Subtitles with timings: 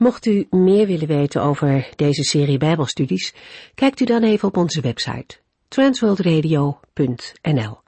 [0.00, 3.34] Mocht u meer willen weten over deze serie Bijbelstudies,
[3.74, 5.36] kijkt u dan even op onze website
[5.68, 7.78] transworldradio.nl.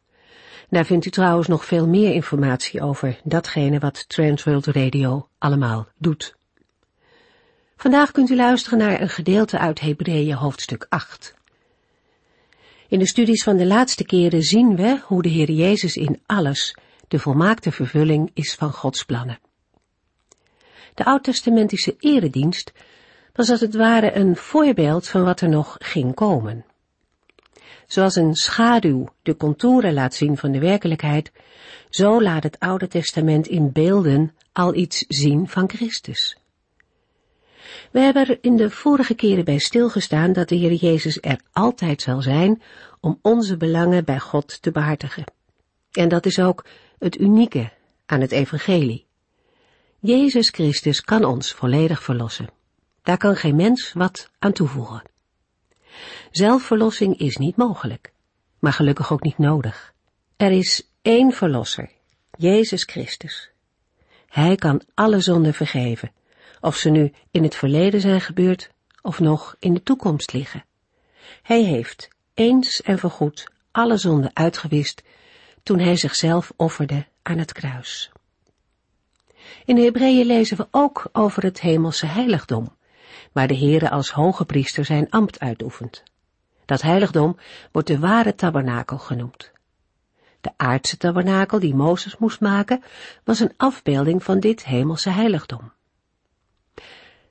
[0.69, 6.37] Daar vindt u trouwens nog veel meer informatie over datgene wat Transworld Radio allemaal doet.
[7.77, 11.35] Vandaag kunt u luisteren naar een gedeelte uit Hebreeën hoofdstuk 8.
[12.89, 16.77] In de studies van de laatste keren zien we hoe de Heer Jezus in alles
[17.09, 19.39] de volmaakte vervulling is van Gods plannen.
[20.95, 22.73] De oud-testamentische eredienst
[23.33, 26.65] was als het ware een voorbeeld van wat er nog ging komen.
[27.87, 31.33] Zoals een schaduw de contouren laat zien van de werkelijkheid,
[31.89, 36.37] zo laat het Oude Testament in beelden al iets zien van Christus.
[37.91, 42.03] We hebben er in de vorige keren bij stilgestaan dat de Heer Jezus er altijd
[42.03, 42.63] zal zijn
[43.01, 45.25] om onze belangen bij God te behartigen.
[45.93, 46.65] En dat is ook
[46.99, 47.73] het unieke
[48.07, 49.07] aan het evangelie.
[50.05, 52.49] Jezus Christus kan ons volledig verlossen.
[53.03, 55.03] Daar kan geen mens wat aan toevoegen.
[56.31, 58.13] Zelfverlossing is niet mogelijk,
[58.59, 59.95] maar gelukkig ook niet nodig.
[60.37, 61.91] Er is één verlosser,
[62.39, 63.51] Jezus Christus.
[64.27, 66.13] Hij kan alle zonden vergeven,
[66.61, 68.71] of ze nu in het verleden zijn gebeurd
[69.03, 70.65] of nog in de toekomst liggen.
[71.43, 75.03] Hij heeft eens en voorgoed alle zonden uitgewist
[75.63, 78.12] toen hij zichzelf offerde aan het kruis.
[79.65, 82.77] In de Hebreeën lezen we ook over het hemelse heiligdom,
[83.33, 86.03] waar de Heere als hoge priester zijn ambt uitoefent.
[86.65, 87.37] Dat heiligdom
[87.73, 89.53] wordt de ware tabernakel genoemd.
[90.41, 92.83] De aardse tabernakel die Mozes moest maken,
[93.25, 95.73] was een afbeelding van dit hemelse heiligdom.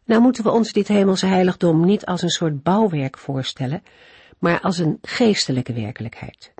[0.06, 3.84] Nou moeten we ons dit hemelse heiligdom niet als een soort bouwwerk voorstellen,
[4.40, 6.54] maar als een geestelijke werkelijkheid.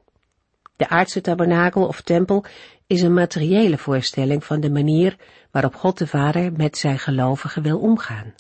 [0.76, 2.46] De aardse tabernakel of tempel
[2.92, 5.16] is een materiële voorstelling van de manier
[5.52, 8.34] waarop God de Vader met zijn gelovigen wil omgaan.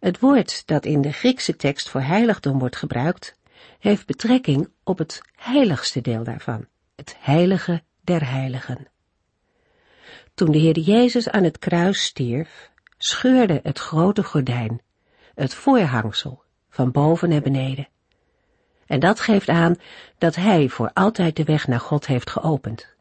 [0.00, 3.38] Het woord dat in de Griekse tekst voor heiligdom wordt gebruikt,
[3.78, 8.86] heeft betrekking op het heiligste deel daarvan, het heilige der heiligen.
[10.34, 14.80] Toen de Heer Jezus aan het kruis stierf, scheurde het grote gordijn,
[15.34, 17.88] het voorhangsel, van boven naar beneden.
[18.86, 19.76] En dat geeft aan
[20.18, 22.93] dat Hij voor altijd de weg naar God heeft geopend.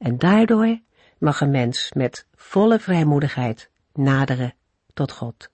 [0.00, 0.78] En daardoor
[1.18, 4.54] mag een mens met volle vrijmoedigheid naderen
[4.94, 5.50] tot God.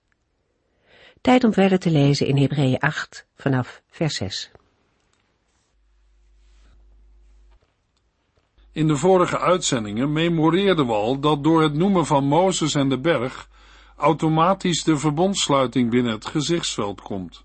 [1.21, 4.51] Tijd om verder te lezen in Hebreeën 8 vanaf vers 6.
[8.71, 12.99] In de vorige uitzendingen memoreerden we al dat door het noemen van Mozes en de
[12.99, 13.49] berg
[13.95, 17.43] automatisch de verbondsluiting binnen het gezichtsveld komt.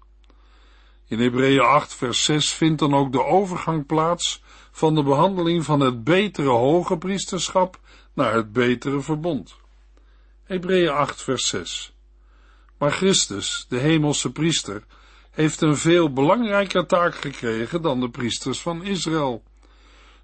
[1.08, 5.80] In Hebreeën 8 vers 6 vindt dan ook de overgang plaats van de behandeling van
[5.80, 7.80] het betere hoge priesterschap
[8.12, 9.56] naar het betere verbond.
[10.44, 11.94] Hebreeën 8 vers 6
[12.78, 14.84] Maar Christus, de hemelse priester,
[15.30, 19.42] heeft een veel belangrijker taak gekregen dan de priesters van Israël.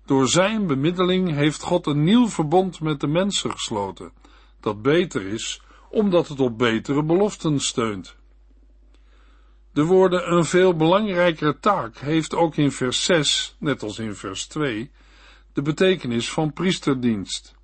[0.05, 4.13] Door zijn bemiddeling heeft God een nieuw verbond met de mensen gesloten,
[4.61, 8.17] dat beter is, omdat het op betere beloften steunt.
[9.79, 14.47] De woorden een veel belangrijkere taak heeft ook in vers 6, net als in vers
[14.47, 14.91] 2,
[15.53, 17.55] de betekenis van priesterdienst.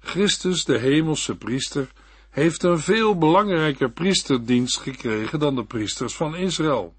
[0.00, 1.90] Christus, de hemelse priester,
[2.30, 6.94] heeft een veel belangrijker priesterdienst gekregen dan de priesters van Israël.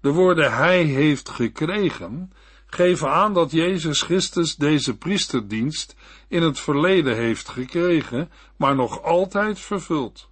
[0.00, 2.32] De woorden hij heeft gekregen
[2.66, 5.94] geven aan dat Jezus Christus deze priesterdienst
[6.28, 10.28] in het verleden heeft gekregen, maar nog altijd vervult.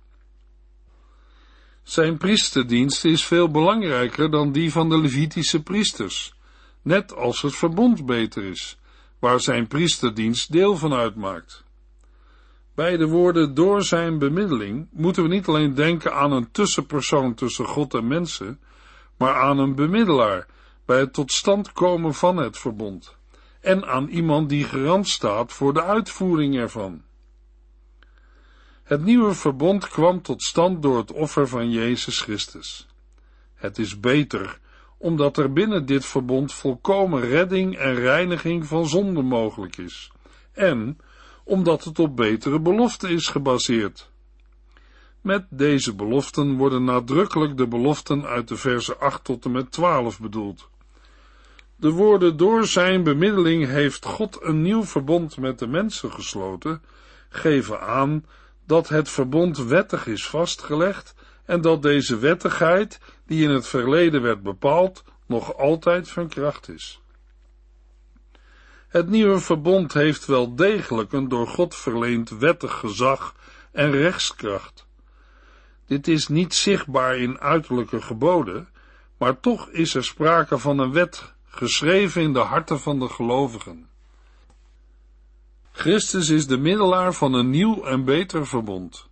[1.84, 6.34] Zijn priesterdienst is veel belangrijker dan die van de Levitische priesters,
[6.82, 8.78] net als het verbond beter is,
[9.18, 11.64] waar zijn priesterdienst deel van uitmaakt.
[12.74, 17.66] Bij de woorden door zijn bemiddeling moeten we niet alleen denken aan een tussenpersoon tussen
[17.66, 18.60] God en mensen,
[19.16, 20.46] maar aan een bemiddelaar
[20.84, 23.16] bij het tot stand komen van het verbond,
[23.60, 27.02] en aan iemand die garant staat voor de uitvoering ervan.
[28.84, 32.86] Het nieuwe verbond kwam tot stand door het offer van Jezus Christus.
[33.54, 34.58] Het is beter,
[34.98, 40.12] omdat er binnen dit verbond volkomen redding en reiniging van zonde mogelijk is,
[40.52, 40.98] en
[41.44, 44.10] omdat het op betere beloften is gebaseerd.
[45.20, 50.20] Met deze beloften worden nadrukkelijk de beloften uit de versen 8 tot en met 12
[50.20, 50.68] bedoeld.
[51.76, 56.82] De woorden door zijn bemiddeling heeft God een nieuw verbond met de mensen gesloten,
[57.28, 58.24] geven aan
[58.66, 61.14] dat het verbond wettig is vastgelegd
[61.44, 67.00] en dat deze wettigheid, die in het verleden werd bepaald, nog altijd van kracht is.
[68.88, 73.34] Het nieuwe verbond heeft wel degelijk een door God verleend wettig gezag
[73.72, 74.86] en rechtskracht.
[75.86, 78.68] Dit is niet zichtbaar in uiterlijke geboden,
[79.18, 83.88] maar toch is er sprake van een wet geschreven in de harten van de gelovigen.
[85.76, 89.08] Christus is de middelaar van een nieuw en beter verbond.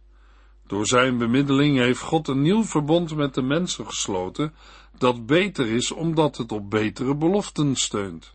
[0.66, 4.54] Door zijn bemiddeling heeft God een nieuw verbond met de mensen gesloten,
[4.98, 8.34] dat beter is omdat het op betere beloften steunt.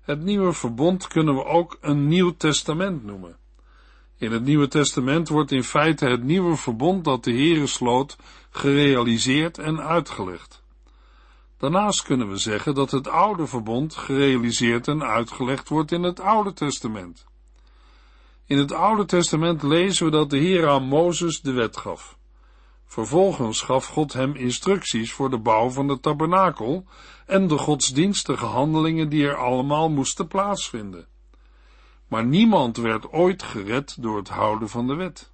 [0.00, 3.36] Het nieuwe verbond kunnen we ook een nieuw testament noemen.
[4.16, 8.16] In het Nieuwe Testament wordt in feite het nieuwe verbond dat de Heere sloot
[8.50, 10.62] gerealiseerd en uitgelegd.
[11.60, 16.52] Daarnaast kunnen we zeggen dat het oude verbond gerealiseerd en uitgelegd wordt in het Oude
[16.52, 17.26] Testament.
[18.46, 22.18] In het Oude Testament lezen we dat de Heer aan Mozes de wet gaf.
[22.86, 26.84] Vervolgens gaf God hem instructies voor de bouw van de tabernakel
[27.26, 31.06] en de godsdienstige handelingen die er allemaal moesten plaatsvinden.
[32.08, 35.30] Maar niemand werd ooit gered door het houden van de wet.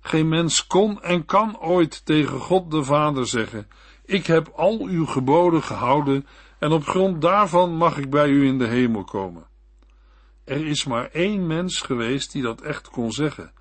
[0.00, 3.68] Geen mens kon en kan ooit tegen God de Vader zeggen:
[4.12, 6.26] Ik heb al uw geboden gehouden
[6.58, 9.46] en op grond daarvan mag ik bij u in de hemel komen.
[10.44, 13.52] Er is maar één mens geweest die dat echt kon zeggen,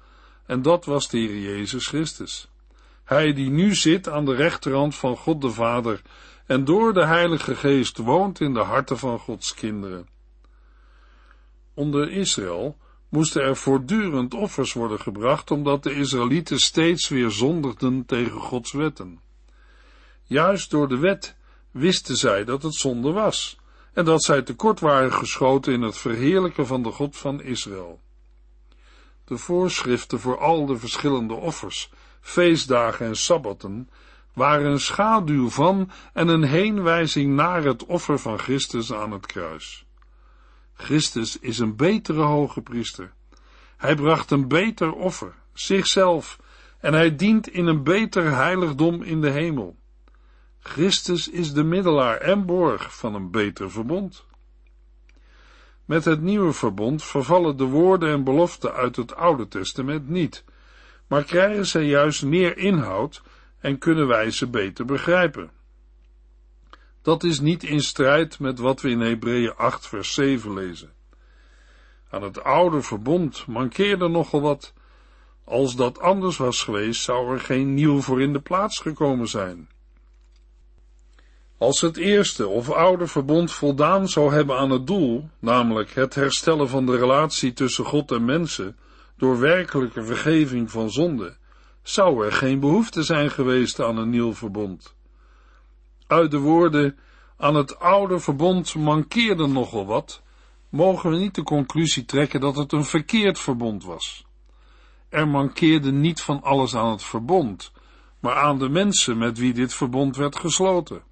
[0.46, 2.50] en dat was de Heer Jezus Christus.
[3.04, 6.02] Hij die nu zit aan de rechterhand van God de Vader
[6.46, 10.08] en door de Heilige Geest woont in de harten van Gods kinderen.
[11.74, 12.78] Onder Israël
[13.10, 19.20] moesten er voortdurend offers worden gebracht, omdat de Israëlieten steeds weer zondigden tegen Gods wetten.
[20.32, 21.36] Juist door de wet
[21.72, 23.58] wisten zij dat het zonde was,
[23.94, 28.02] en dat zij tekort waren geschoten in het verheerlijken van de God van Israël.
[29.26, 31.92] De voorschriften voor al de verschillende offers,
[32.22, 33.90] feestdagen en sabbaten
[34.34, 39.86] waren een schaduw van en een heenwijzing naar het offer van Christus aan het kruis.
[40.74, 43.14] Christus is een betere hoge priester.
[43.78, 46.40] Hij bracht een beter offer, zichzelf,
[46.80, 49.80] en hij dient in een beter heiligdom in de hemel.
[50.64, 54.26] Christus is de middelaar en borg van een beter verbond.
[55.86, 60.44] Met het nieuwe verbond vervallen de woorden en beloften uit het Oude Testament niet,
[61.08, 63.22] maar krijgen zij juist meer inhoud
[63.60, 65.52] en kunnen wij ze beter begrijpen.
[67.02, 70.92] Dat is niet in strijd met wat we in Hebreeën 8 vers 7 lezen.
[72.10, 74.74] Aan het oude verbond mankeerde nogal wat.
[75.44, 79.70] Als dat anders was geweest, zou er geen nieuw voor in de plaats gekomen zijn.
[81.62, 86.70] Als het eerste of oude verbond voldaan zou hebben aan het doel, namelijk het herstellen
[86.70, 88.78] van de relatie tussen God en mensen
[89.18, 91.38] door werkelijke vergeving van zonde,
[91.84, 94.96] zou er geen behoefte zijn geweest aan een nieuw verbond.
[96.08, 96.98] Uit de woorden
[97.38, 100.22] aan het oude verbond mankeerde nogal wat,
[100.70, 104.26] mogen we niet de conclusie trekken dat het een verkeerd verbond was.
[105.10, 107.72] Er mankeerde niet van alles aan het verbond,
[108.20, 111.10] maar aan de mensen met wie dit verbond werd gesloten.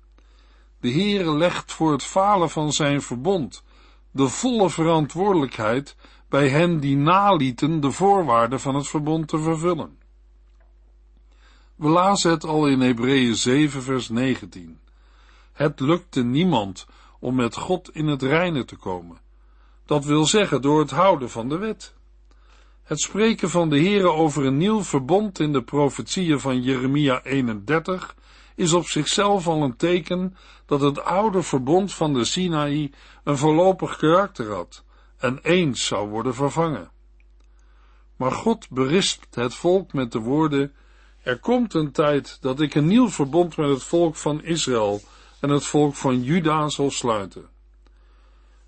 [0.80, 3.64] De Heere legt voor het falen van zijn verbond
[4.12, 5.96] de volle verantwoordelijkheid
[6.30, 9.98] bij hen die nalieten de voorwaarden van het verbond te vervullen.
[11.76, 14.80] We lazen het al in Hebreeën 7 vers 19.
[15.54, 16.88] Het lukte niemand
[17.20, 19.18] om met God in het reine te komen.
[19.86, 21.94] Dat wil zeggen door het houden van de wet.
[22.84, 28.16] Het spreken van de Heere over een nieuw verbond in de profetieën van Jeremia 31
[28.56, 30.36] is op zichzelf al een teken
[30.70, 32.92] dat het oude verbond van de Sinaï
[33.24, 34.84] een voorlopig karakter had
[35.18, 36.92] en eens zou worden vervangen.
[38.16, 40.74] Maar God berispt het volk met de woorden:
[41.22, 45.02] Er komt een tijd dat ik een nieuw verbond met het volk van Israël
[45.40, 47.50] en het volk van Juda zal sluiten.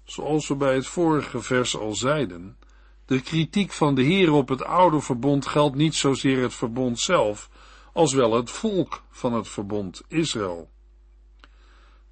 [0.04, 2.58] Zoals we bij het vorige vers al zeiden,
[3.06, 7.50] de kritiek van de Heer op het oude verbond geldt niet zozeer het verbond zelf,
[7.94, 10.70] als wel het volk van het verbond Israël.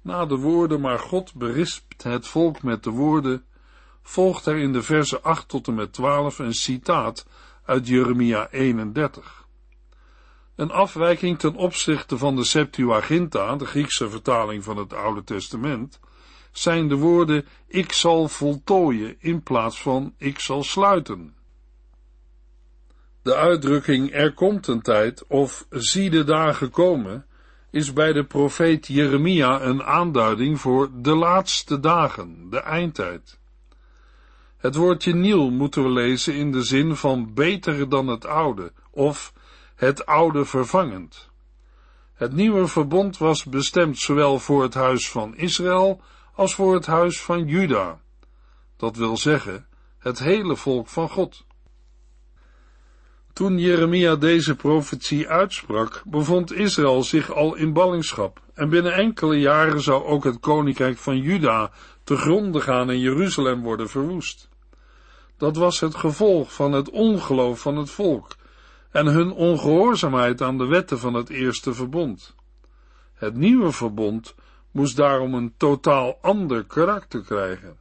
[0.02, 3.44] Na de woorden, maar God berispt het volk met de woorden,
[4.02, 7.26] volgt er in de verse 8 tot en met 12 een citaat
[7.64, 9.46] uit Jeremia 31.
[10.56, 16.00] Een afwijking ten opzichte van de Septuaginta, de Griekse vertaling van het Oude Testament,
[16.52, 21.34] zijn de woorden ik zal voltooien in plaats van ik zal sluiten.
[23.22, 27.26] De uitdrukking er komt een tijd of zie de dagen komen
[27.70, 33.38] is bij de profeet Jeremia een aanduiding voor de laatste dagen, de eindtijd.
[34.56, 39.32] Het woordje nieuw moeten we lezen in de zin van beter dan het oude of
[39.74, 41.28] het oude vervangend.
[42.14, 46.02] Het nieuwe verbond was bestemd zowel voor het huis van Israël
[46.34, 48.00] als voor het huis van Juda.
[48.76, 49.66] Dat wil zeggen,
[49.98, 51.44] het hele volk van God.
[53.40, 59.80] Toen Jeremia deze profetie uitsprak, bevond Israël zich al in ballingschap, en binnen enkele jaren
[59.80, 61.70] zou ook het koninkrijk van Juda
[62.04, 64.48] te gronde gaan en Jeruzalem worden verwoest.
[65.36, 68.36] Dat was het gevolg van het ongeloof van het volk
[68.90, 72.34] en hun ongehoorzaamheid aan de wetten van het eerste verbond.
[73.14, 74.34] Het nieuwe verbond
[74.70, 77.76] moest daarom een totaal ander karakter krijgen.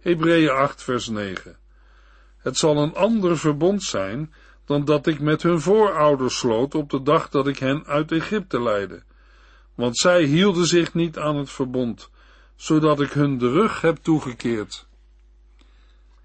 [0.00, 1.56] Hebreeën 8 vers 9
[2.46, 4.32] Het zal een ander verbond zijn
[4.64, 8.62] dan dat ik met hun voorouders sloot op de dag dat ik hen uit Egypte
[8.62, 9.02] leidde,
[9.74, 12.10] want zij hielden zich niet aan het verbond,
[12.56, 14.86] zodat ik hun de rug heb toegekeerd.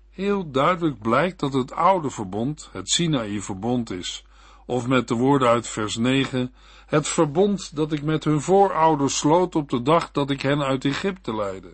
[0.09, 4.25] Heel duidelijk blijkt dat het oude verbond het Sinaï-verbond is,
[4.65, 6.53] of met de woorden uit vers 9,
[6.85, 10.85] het verbond dat ik met hun voorouders sloot op de dag dat ik hen uit
[10.85, 11.73] Egypte leidde.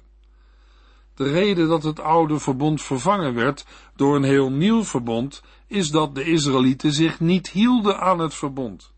[1.17, 6.15] De reden dat het oude verbond vervangen werd door een heel nieuw verbond, is dat
[6.15, 8.93] de Israëlieten zich niet hielden aan het verbond.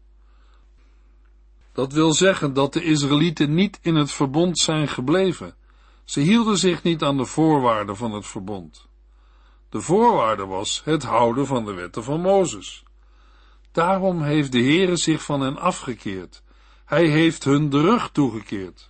[1.73, 5.55] Dat wil zeggen dat de Israëlieten niet in het verbond zijn gebleven.
[6.03, 8.87] Ze hielden zich niet aan de voorwaarden van het verbond.
[9.69, 12.83] De voorwaarde was het houden van de wetten van Mozes.
[13.71, 16.43] Daarom heeft de Heere zich van hen afgekeerd.
[16.85, 18.88] Hij heeft hun de rug toegekeerd.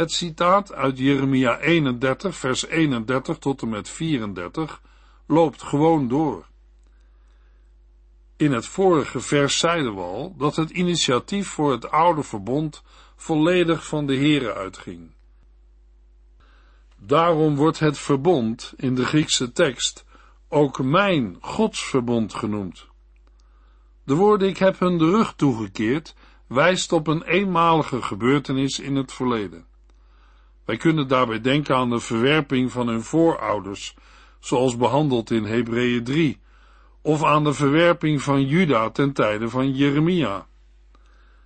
[0.00, 4.82] Het citaat uit Jeremia 31, vers 31 tot en met 34
[5.26, 6.46] loopt gewoon door.
[8.36, 12.82] In het vorige vers zeiden we al dat het initiatief voor het oude verbond
[13.16, 15.10] volledig van de Heere uitging.
[16.96, 20.04] Daarom wordt het verbond in de Griekse tekst
[20.48, 22.86] ook mijn Godsverbond genoemd.
[24.04, 26.14] De woorden ik heb hun de rug toegekeerd
[26.46, 29.68] wijst op een eenmalige gebeurtenis in het verleden.
[30.70, 33.94] Wij kunnen daarbij denken aan de verwerping van hun voorouders,
[34.40, 36.40] zoals behandeld in Hebreeën 3,
[37.02, 40.46] of aan de verwerping van Juda ten tijde van Jeremia.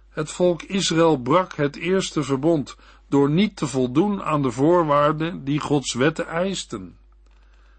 [0.08, 2.76] Het volk Israël brak het eerste verbond
[3.08, 6.98] door niet te voldoen aan de voorwaarden die Gods wetten eisten.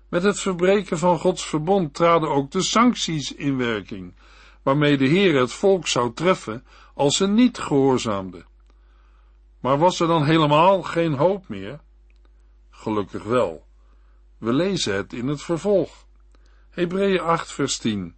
[0.09, 4.13] Met het verbreken van Gods verbond traden ook de sancties in werking,
[4.63, 8.53] waarmee de Heer het volk zou treffen als ze niet gehoorzaamden.
[9.65, 11.79] Maar was er dan helemaal geen hoop meer?
[12.69, 13.65] Gelukkig wel.
[14.37, 16.05] We lezen het in het vervolg.
[16.69, 18.15] Hebreeën 8 vers 10.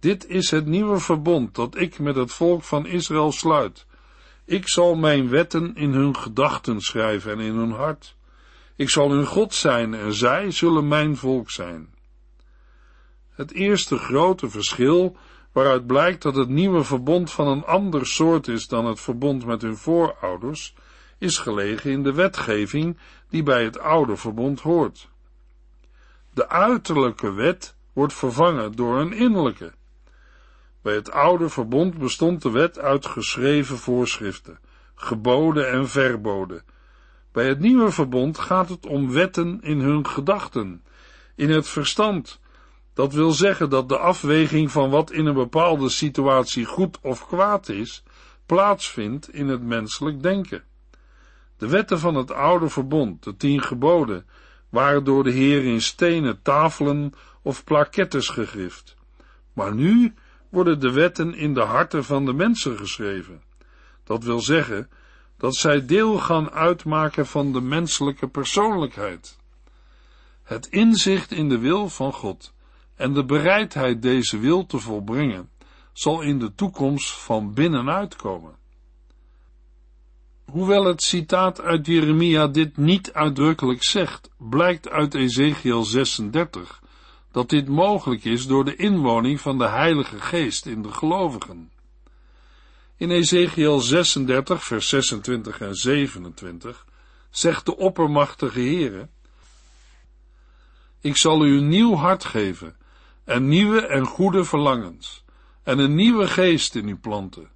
[0.00, 3.86] Dit is het nieuwe verbond dat ik met het volk van Israël sluit.
[4.44, 8.16] Ik zal mijn wetten in hun gedachten schrijven en in hun hart.
[8.76, 11.94] Ik zal hun God zijn en zij zullen mijn volk zijn.
[13.30, 15.16] Het eerste grote verschil
[15.54, 19.62] waaruit blijkt dat het nieuwe verbond van een ander soort is dan het verbond met
[19.62, 20.74] hun voorouders,
[21.18, 25.08] is gelegen in de wetgeving die bij het oude verbond hoort.
[26.32, 29.72] De uiterlijke wet wordt vervangen door een innerlijke.
[30.82, 34.58] Bij het oude verbond bestond de wet uit geschreven voorschriften,
[34.94, 36.62] geboden en verboden.
[37.32, 40.84] Bij het nieuwe verbond gaat het om wetten in hun gedachten,
[41.34, 42.40] in het verstand,
[42.94, 47.68] dat wil zeggen dat de afweging van wat in een bepaalde situatie goed of kwaad
[47.68, 48.02] is,
[48.46, 50.62] plaatsvindt in het menselijk denken.
[51.56, 54.26] De wetten van het oude verbond, de tien geboden,
[54.68, 58.96] waren door de Heer in stenen tafelen of plakettes gegrift.
[59.52, 60.14] Maar nu
[60.48, 63.42] worden de wetten in de harten van de mensen geschreven.
[64.04, 64.90] Dat wil zeggen
[65.38, 69.38] dat zij deel gaan uitmaken van de menselijke persoonlijkheid.
[70.42, 72.53] Het inzicht in de wil van God
[72.96, 75.50] en de bereidheid deze wil te volbrengen
[75.92, 78.56] zal in de toekomst van binnenuit komen.
[80.44, 86.82] Hoewel het citaat uit Jeremia dit niet uitdrukkelijk zegt, blijkt uit Ezekiel 36
[87.32, 91.70] dat dit mogelijk is door de inwoning van de Heilige Geest in de gelovigen.
[92.96, 96.86] In Ezekiel 36, vers 26 en 27
[97.30, 99.08] zegt de oppermachtige Heere,
[101.00, 102.76] Ik zal u een nieuw hart geven
[103.24, 105.24] en nieuwe en goede verlangens,
[105.62, 107.50] en een nieuwe geest in u planten.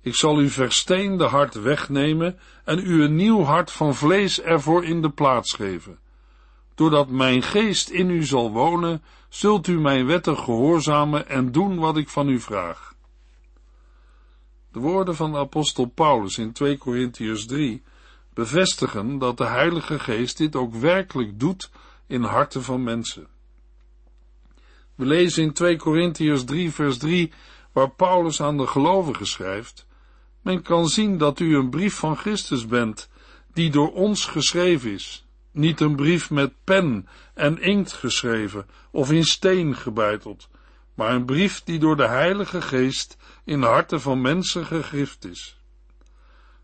[0.00, 5.02] Ik zal uw versteende hart wegnemen en u een nieuw hart van vlees ervoor in
[5.02, 5.98] de plaats geven.
[6.74, 11.96] Doordat mijn geest in u zal wonen, zult u mijn wetten gehoorzamen en doen wat
[11.96, 12.94] ik van u vraag.
[14.72, 17.82] De woorden van de apostel Paulus in 2 Korintiërs 3
[18.34, 21.70] bevestigen dat de Heilige Geest dit ook werkelijk doet
[22.06, 23.26] in harten van mensen.
[24.94, 27.32] We lezen in 2 Korintiërs 3 vers 3
[27.72, 29.86] waar Paulus aan de gelovigen schrijft,
[30.40, 33.10] men kan zien dat u een brief van Christus bent,
[33.52, 39.24] die door ons geschreven is, niet een brief met pen en inkt geschreven of in
[39.24, 40.48] steen gebeiteld,
[40.94, 45.60] maar een brief die door de Heilige Geest in harten van mensen gegrift is.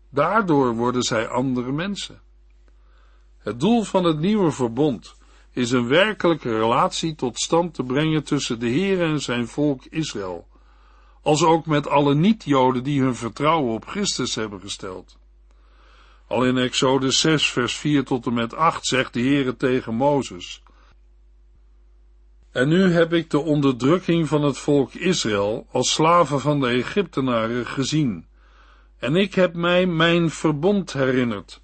[0.09, 2.21] Daardoor worden zij andere mensen.
[3.37, 5.17] Het doel van het nieuwe verbond
[5.51, 10.47] is een werkelijke relatie tot stand te brengen tussen de Heer en zijn volk Israël,
[11.21, 15.17] als ook met alle niet-Joden die hun vertrouwen op Christus hebben gesteld.
[16.27, 20.63] Al in Exodus 6 vers 4 tot en met 8 zegt de Heere tegen Mozes,
[22.51, 27.65] En nu heb ik de onderdrukking van het volk Israël als slaven van de Egyptenaren
[27.65, 28.25] gezien,
[28.97, 31.61] en ik heb mij mijn verbond herinnerd.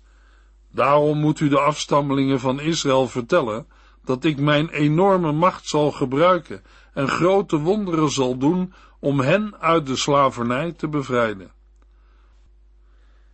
[0.71, 3.67] Daarom moet u de afstammelingen van Israël vertellen
[4.05, 9.85] dat ik mijn enorme macht zal gebruiken en grote wonderen zal doen om hen uit
[9.85, 11.51] de slavernij te bevrijden.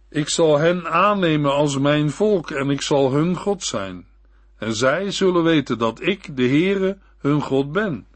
[0.10, 4.06] Ik zal hen aannemen als mijn volk en ik zal hun God zijn.
[4.58, 8.08] En zij zullen weten dat ik, de Heere, hun God ben,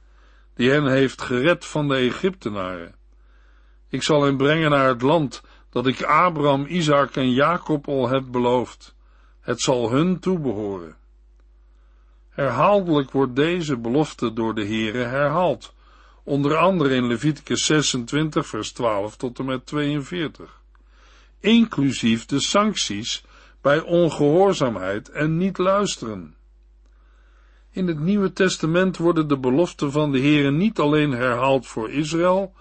[0.55, 2.95] die hen heeft gered van de Egyptenaren.
[3.89, 8.23] Ik zal hen brengen naar het land dat ik Abraham, Isaac en Jacob al heb
[8.31, 8.95] beloofd.
[9.41, 10.95] Het zal hun toebehoren.
[12.35, 15.73] Herhaaldelijk wordt deze belofte door de Heere herhaald,
[16.23, 20.61] onder andere in Leviticus 26 vers 12 tot en met 42,
[21.39, 23.23] inclusief de sancties
[23.61, 26.35] bij ongehoorzaamheid en niet luisteren.
[27.71, 32.53] In het Nieuwe Testament worden de beloften van de Heere niet alleen herhaald voor Israël,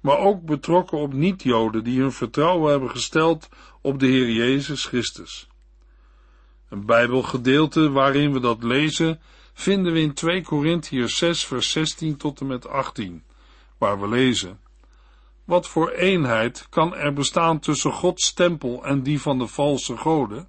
[0.00, 3.48] maar ook betrokken op niet-Joden die hun vertrouwen hebben gesteld
[3.80, 5.49] op de Heer Jezus Christus.
[6.70, 9.20] Een Bijbelgedeelte waarin we dat lezen,
[9.52, 13.22] vinden we in 2 Korintiërs 6 vers 16 tot en met 18,
[13.78, 14.60] waar we lezen.
[15.44, 20.48] Wat voor eenheid kan er bestaan tussen Gods tempel en die van de valse goden?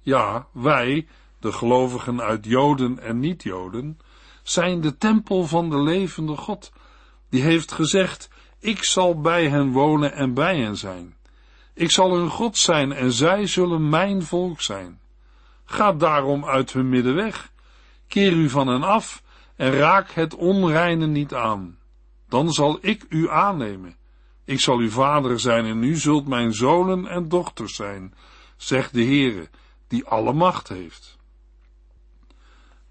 [0.00, 1.06] Ja, wij,
[1.40, 3.98] de gelovigen uit Joden en niet-Joden,
[4.42, 6.72] zijn de tempel van de levende God,
[7.30, 8.28] die heeft gezegd,
[8.58, 11.14] ik zal bij hen wonen en bij hen zijn.
[11.74, 15.00] Ik zal hun God zijn en zij zullen mijn volk zijn.
[15.66, 17.52] Ga daarom uit hun midden weg.
[18.08, 19.22] Keer u van hen af
[19.56, 21.78] en raak het onreine niet aan.
[22.28, 23.96] Dan zal ik u aannemen.
[24.44, 28.14] Ik zal uw vader zijn en u zult mijn zonen en dochters zijn,
[28.56, 29.48] zegt de Heere,
[29.88, 31.16] die alle macht heeft.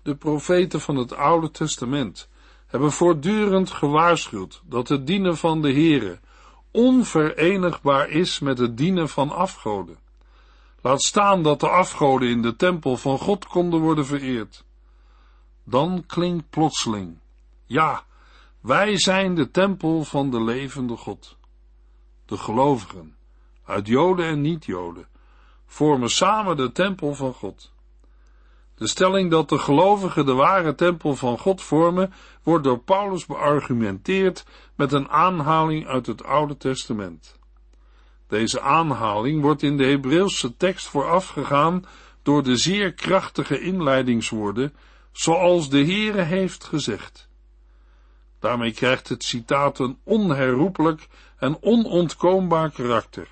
[0.02, 2.30] De profeten van het Oude Testament
[2.68, 6.20] hebben voortdurend gewaarschuwd dat het dienen van de Heere
[6.72, 9.98] onverenigbaar is met het dienen van afgoden.
[10.86, 14.66] Laat staan dat de afgoden in de tempel van God konden worden vereerd.
[15.64, 17.18] Dan klinkt plotseling,
[17.66, 18.04] ja,
[18.62, 21.38] wij zijn de tempel van de levende God.
[22.26, 23.16] De gelovigen,
[23.64, 25.08] uit Joden en niet-Joden,
[25.66, 27.72] vormen samen de tempel van God.
[28.76, 34.46] De stelling dat de gelovigen de ware tempel van God vormen, wordt door Paulus beargumenteerd
[34.76, 37.44] met een aanhaling uit het Oude Testament.
[38.28, 41.86] Deze aanhaling wordt in de Hebreeuwse tekst voorafgegaan
[42.24, 44.74] door de zeer krachtige inleidingswoorden,
[45.12, 47.30] zoals de Heere heeft gezegd.
[48.40, 51.08] Daarmee krijgt het citaat een onherroepelijk
[51.38, 53.28] en onontkoombaar karakter.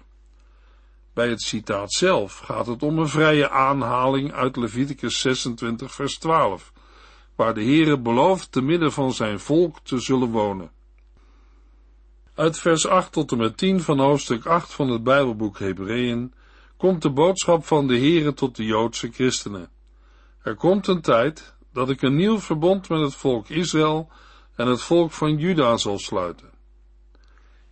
[1.14, 6.72] Bij het citaat zelf gaat het om een vrije aanhaling uit Leviticus 26 vers 12,
[7.36, 10.72] waar de Heere belooft te midden van zijn volk te zullen wonen.
[12.36, 16.34] Uit vers 8 tot en met 10 van hoofdstuk 8 van het Bijbelboek Hebreeën
[16.78, 19.70] komt de boodschap van de Heere tot de Joodse christenen.
[20.42, 24.10] Er komt een tijd dat ik een nieuw verbond met het volk Israël
[24.56, 26.50] en het volk van Juda zal sluiten.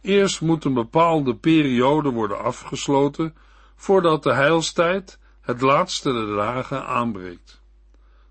[0.01, 3.35] Eerst moet een bepaalde periode worden afgesloten
[3.75, 7.61] voordat de heilstijd, het laatste der dagen, aanbreekt.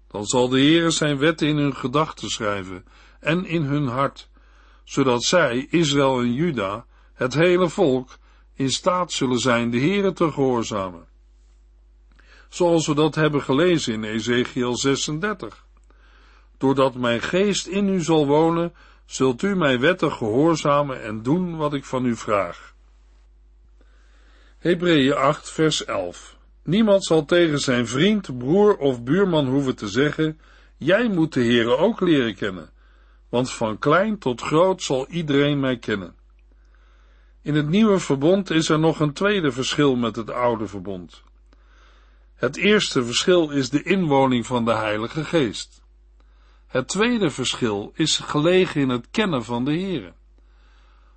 [0.08, 2.84] Dan zal de Heere zijn wetten in hun gedachten schrijven
[3.20, 4.28] en in hun hart,
[4.90, 8.18] zodat zij, Israël en Juda, het hele volk,
[8.54, 11.06] in staat zullen zijn de Heere te gehoorzamen.
[12.48, 15.66] Zoals we dat hebben gelezen in Ezekiel 36.
[16.58, 18.72] Doordat mijn geest in u zal wonen,
[19.06, 22.74] zult u mijn wetten gehoorzamen en doen wat ik van u vraag.
[24.58, 26.36] Hebreeën 8, vers 11.
[26.62, 30.40] Niemand zal tegen zijn vriend, broer of buurman hoeven te zeggen:
[30.76, 32.70] Jij moet de Heere ook leren kennen,
[33.30, 36.14] want van klein tot groot zal iedereen mij kennen.
[37.42, 41.22] In het nieuwe verbond is er nog een tweede verschil met het oude verbond.
[42.34, 45.82] Het eerste verschil is de inwoning van de Heilige Geest.
[46.66, 50.12] Het tweede verschil is gelegen in het kennen van de Here.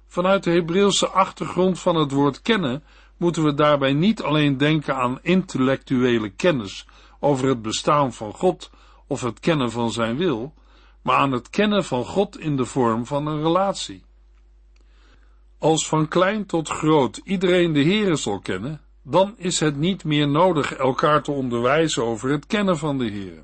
[0.07, 2.83] Vanuit de Hebreeuwse achtergrond van het woord kennen
[3.17, 6.87] moeten we daarbij niet alleen denken aan intellectuele kennis
[7.19, 8.71] over het bestaan van God
[9.07, 10.53] of het kennen van zijn wil,
[11.03, 14.03] maar aan het kennen van God in de vorm van een relatie.
[15.57, 20.27] Als van klein tot groot iedereen de Heere zal kennen, dan is het niet meer
[20.27, 23.43] nodig elkaar te onderwijzen over het kennen van de Heere.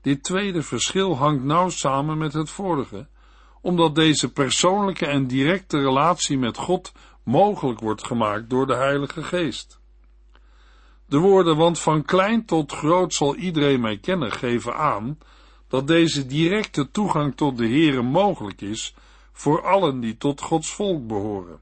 [0.00, 3.06] Dit tweede verschil hangt nauw samen met het vorige,
[3.60, 9.80] omdat deze persoonlijke en directe relatie met God mogelijk wordt gemaakt door de Heilige Geest.
[11.06, 15.18] De woorden, want van klein tot groot zal iedereen mij kennen, geven aan
[15.74, 18.94] dat deze directe toegang tot de Heere mogelijk is
[19.32, 21.60] voor allen die tot Gods volk behoren.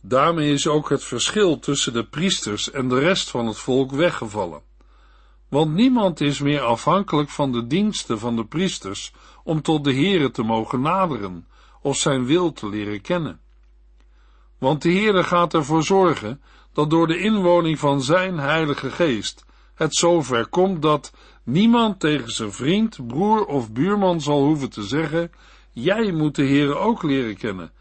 [0.00, 4.62] Daarmee is ook het verschil tussen de priesters en de rest van het volk weggevallen.
[5.48, 10.30] Want niemand is meer afhankelijk van de diensten van de priesters om tot de Heere
[10.30, 11.46] te mogen naderen
[11.80, 13.40] of zijn wil te leren kennen.
[14.58, 19.96] Want de Heere gaat ervoor zorgen dat door de inwoning van zijn Heilige Geest het
[19.96, 21.12] zover komt dat
[21.44, 25.30] niemand tegen zijn vriend, broer of buurman zal hoeven te zeggen:
[25.72, 27.72] Jij moet de Heere ook leren kennen,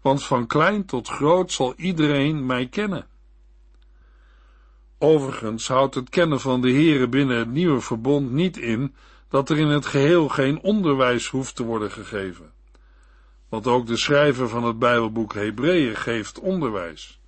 [0.00, 3.06] want van klein tot groot zal iedereen mij kennen.
[4.98, 8.94] Overigens houdt het kennen van de Heere binnen het nieuwe verbond niet in
[9.28, 12.52] dat er in het geheel geen onderwijs hoeft te worden gegeven.
[13.48, 17.20] Want ook de schrijver van het Bijbelboek Hebreeën geeft onderwijs.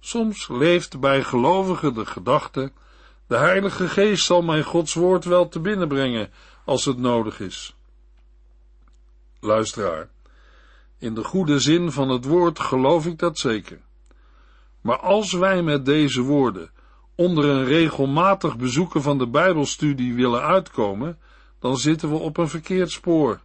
[0.00, 2.72] Soms leeft bij gelovigen de gedachte:
[3.32, 6.30] de Heilige Geest zal mij Gods woord wel te binnen brengen
[6.64, 7.76] als het nodig is.
[9.40, 10.08] Luisteraar,
[10.98, 13.80] in de goede zin van het woord geloof ik dat zeker.
[14.80, 16.70] Maar als wij met deze woorden
[17.14, 21.18] onder een regelmatig bezoeken van de Bijbelstudie willen uitkomen,
[21.60, 23.40] dan zitten we op een verkeerd spoor.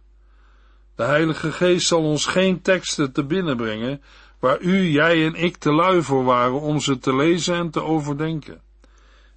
[0.94, 4.02] De Heilige Geest zal ons geen teksten te binnenbrengen
[4.38, 7.82] waar u, jij en ik te lui voor waren om ze te lezen en te
[7.82, 8.66] overdenken.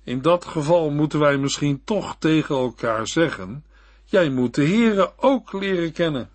[0.03, 3.65] In dat geval moeten wij misschien toch tegen elkaar zeggen,
[4.05, 6.29] jij moet de Heere ook leren kennen.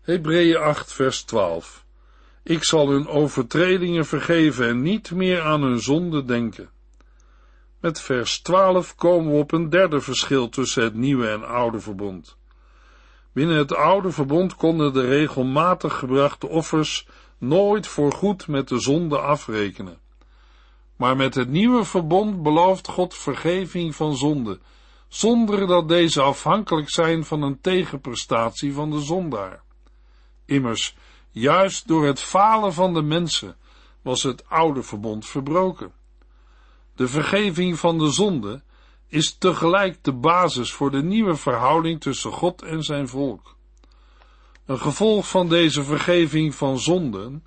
[0.00, 1.84] Hebreeën 8 vers 12
[2.42, 6.70] Ik zal hun overtredingen vergeven en niet meer aan hun zonde denken.
[7.80, 12.36] Met vers 12 komen we op een derde verschil tussen het nieuwe en oude verbond.
[13.32, 17.06] Binnen het oude verbond konden de regelmatig gebrachte offers
[17.38, 19.98] nooit voorgoed met de zonde afrekenen.
[20.96, 24.60] Maar met het nieuwe verbond belooft God vergeving van zonde,
[25.08, 29.62] zonder dat deze afhankelijk zijn van een tegenprestatie van de zondaar.
[30.44, 30.96] Immers,
[31.30, 33.56] juist door het falen van de mensen
[34.02, 35.92] was het oude verbond verbroken.
[36.94, 38.62] De vergeving van de zonde
[39.08, 43.56] is tegelijk de basis voor de nieuwe verhouding tussen God en zijn volk.
[44.66, 47.44] Een gevolg van deze vergeving van zonden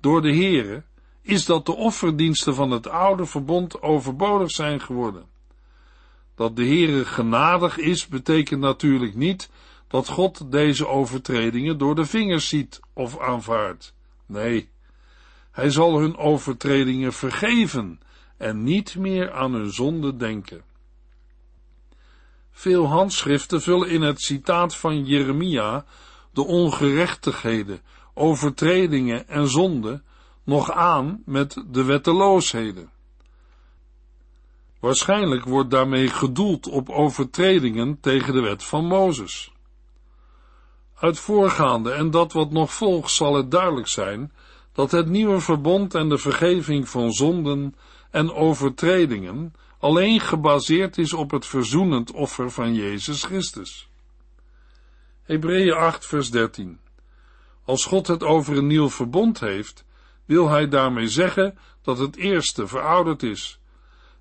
[0.00, 0.84] door de Heere
[1.22, 5.24] is dat de offerdiensten van het oude verbond overbodig zijn geworden.
[6.34, 9.50] Dat de Heere genadig is, betekent natuurlijk niet
[9.88, 13.94] dat God deze overtredingen door de vingers ziet of aanvaardt.
[14.26, 14.68] Nee,
[15.50, 18.00] hij zal hun overtredingen vergeven
[18.36, 20.62] en niet meer aan hun zonde denken.
[22.50, 25.84] Veel handschriften vullen in het citaat van Jeremia
[26.32, 27.80] de ongerechtigheden,
[28.14, 30.04] overtredingen en zonden
[30.50, 32.90] nog aan met de wetteloosheden.
[34.80, 39.52] Waarschijnlijk wordt daarmee gedoeld op overtredingen tegen de wet van Mozes.
[40.94, 44.32] Uit voorgaande en dat wat nog volgt zal het duidelijk zijn
[44.72, 47.74] dat het nieuwe verbond en de vergeving van zonden
[48.10, 53.88] en overtredingen alleen gebaseerd is op het verzoenend offer van Jezus Christus.
[55.22, 56.80] Hebreeën 8 vers 13
[57.64, 59.84] Als God het over een nieuw verbond heeft,
[60.30, 63.60] wil hij daarmee zeggen dat het eerste verouderd is,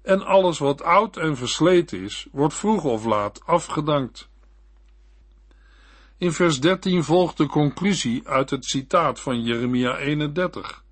[0.01, 4.29] en alles wat oud en versleten is, wordt vroeg of laat afgedankt.
[6.17, 10.83] In vers 13 volgt de conclusie uit het citaat van Jeremia 31.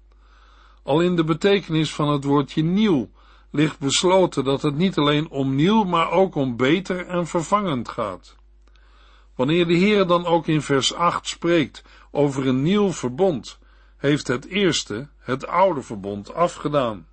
[0.84, 3.10] Al in de betekenis van het woordje nieuw
[3.52, 8.36] ligt besloten dat het niet alleen om nieuw, maar ook om beter en vervangend gaat.
[9.36, 13.60] Wanneer de Heer dan ook in vers 8 spreekt over een nieuw verbond,
[13.98, 17.08] heeft het eerste, het oude verbond, afgedaan.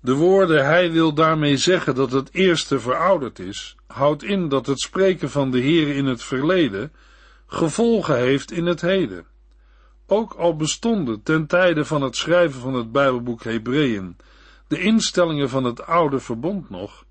[0.00, 4.80] De woorden hij wil daarmee zeggen dat het eerste verouderd is, houdt in dat het
[4.80, 6.92] spreken van de Heer in het verleden
[7.46, 9.26] gevolgen heeft in het heden.
[10.06, 14.16] Ook al bestonden ten tijde van het schrijven van het Bijbelboek Hebreeën
[14.70, 17.04] de instellingen van het oude verbond nog,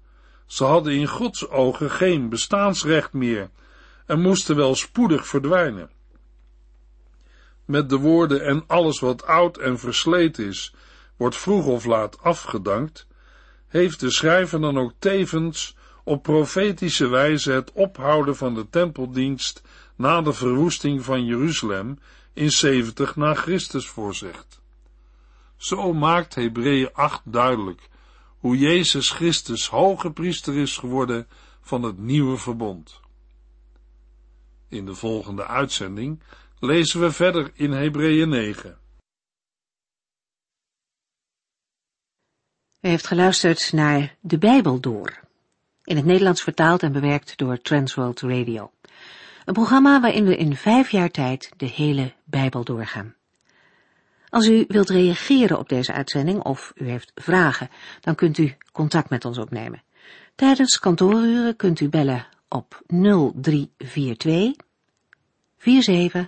[0.46, 3.50] ze hadden in Gods ogen geen bestaansrecht meer
[4.06, 5.90] en moesten wel spoedig verdwijnen.
[7.70, 10.74] Met de woorden en alles wat oud en versleten is,
[11.18, 13.08] wordt vroeg of laat afgedankt,
[13.68, 19.62] heeft de schrijver dan ook tevens op profetische wijze het ophouden van de tempeldienst
[19.96, 22.00] na de verwoesting van Jeruzalem
[22.34, 24.62] in 70 na Christus voorzegd.
[25.58, 27.90] Zo maakt Hebreeën 8 duidelijk
[28.38, 31.28] hoe Jezus Christus hoge priester is geworden
[31.62, 33.00] van het nieuwe verbond.
[34.68, 36.22] In de volgende uitzending
[36.60, 38.78] lezen we verder in Hebreeën 9.
[42.82, 45.20] U heeft geluisterd naar De Bijbel Door,
[45.84, 48.72] in het Nederlands vertaald en bewerkt door Transworld Radio.
[49.46, 53.16] Een programma waarin we in vijf jaar tijd de hele Bijbel doorgaan.
[54.30, 57.70] Als u wilt reageren op deze uitzending of u heeft vragen,
[58.02, 59.84] dan kunt u contact met ons opnemen.
[60.36, 64.68] Tijdens kantooruren kunt u bellen op 0342
[65.58, 66.28] 47